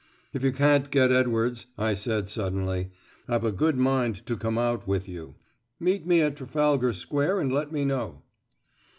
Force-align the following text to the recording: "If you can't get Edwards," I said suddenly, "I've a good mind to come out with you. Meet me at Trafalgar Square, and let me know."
"If 0.33 0.43
you 0.43 0.51
can't 0.51 0.89
get 0.89 1.11
Edwards," 1.11 1.67
I 1.77 1.93
said 1.93 2.27
suddenly, 2.27 2.89
"I've 3.27 3.43
a 3.43 3.51
good 3.51 3.77
mind 3.77 4.25
to 4.25 4.35
come 4.35 4.57
out 4.57 4.87
with 4.87 5.07
you. 5.07 5.35
Meet 5.79 6.07
me 6.07 6.21
at 6.23 6.37
Trafalgar 6.37 6.91
Square, 6.93 7.39
and 7.39 7.53
let 7.53 7.71
me 7.71 7.85
know." 7.85 8.23